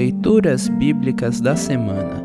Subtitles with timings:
[0.00, 2.24] Leituras Bíblicas da Semana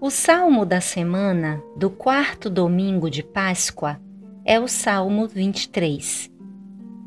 [0.00, 4.00] O salmo da semana do quarto domingo de Páscoa
[4.44, 6.28] é o Salmo 23.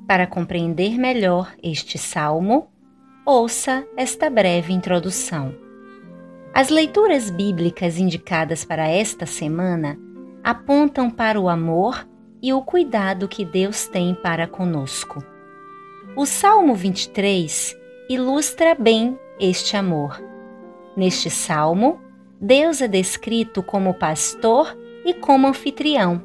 [0.08, 2.70] Para compreender melhor este salmo,
[3.26, 5.54] ouça esta breve introdução.
[6.54, 10.00] As leituras bíblicas indicadas para esta semana
[10.42, 12.08] apontam para o amor
[12.42, 15.35] e o cuidado que Deus tem para conosco.
[16.14, 17.76] O Salmo 23
[18.10, 20.22] ilustra bem este amor.
[20.96, 22.00] Neste salmo,
[22.40, 26.24] Deus é descrito como pastor e como anfitrião.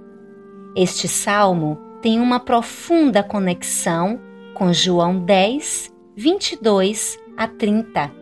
[0.76, 4.20] Este salmo tem uma profunda conexão
[4.54, 8.12] com João 10, 22 a 30,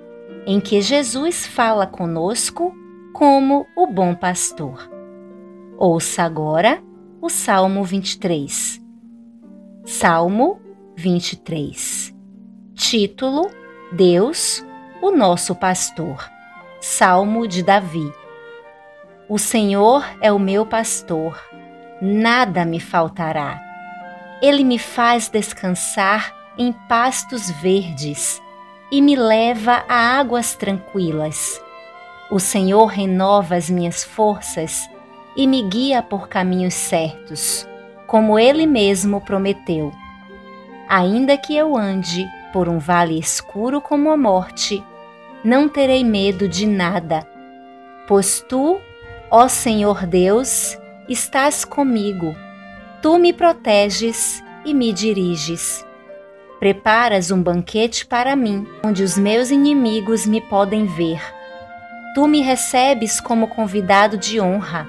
[0.47, 2.75] em que Jesus fala conosco
[3.13, 4.89] como o bom pastor.
[5.77, 6.83] Ouça agora
[7.21, 8.81] o Salmo 23.
[9.85, 10.61] Salmo
[10.99, 12.13] 23.
[12.75, 13.49] Título:
[13.93, 14.65] Deus,
[15.01, 16.29] o nosso pastor.
[16.81, 18.13] Salmo de Davi.
[19.29, 21.41] O Senhor é o meu pastor,
[22.03, 23.63] nada me faltará.
[24.43, 28.43] Ele me faz descansar em pastos verdes
[28.91, 31.61] e me leva a águas tranquilas.
[32.29, 34.91] O Senhor renova as minhas forças
[35.37, 37.69] e me guia por caminhos certos,
[38.09, 39.93] como Ele mesmo prometeu.
[40.89, 44.83] Ainda que eu ande por um vale escuro como a morte,
[45.45, 47.29] não terei medo de nada,
[48.07, 48.81] pois tu,
[49.31, 52.35] ó Senhor Deus, estás comigo.
[53.03, 55.87] Tu me proteges e me diriges.
[56.59, 61.21] Preparas um banquete para mim, onde os meus inimigos me podem ver.
[62.15, 64.89] Tu me recebes como convidado de honra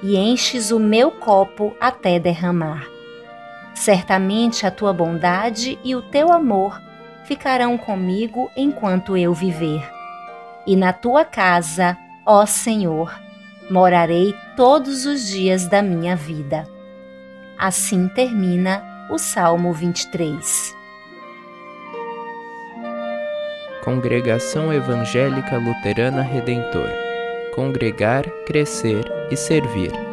[0.00, 2.99] e enches o meu copo até derramar.
[3.80, 6.78] Certamente a tua bondade e o teu amor
[7.24, 9.82] ficarão comigo enquanto eu viver.
[10.66, 11.96] E na tua casa,
[12.26, 13.18] ó Senhor,
[13.70, 16.68] morarei todos os dias da minha vida.
[17.56, 20.76] Assim termina o Salmo 23.
[23.82, 26.90] Congregação Evangélica Luterana Redentor
[27.54, 30.09] Congregar, Crescer e Servir.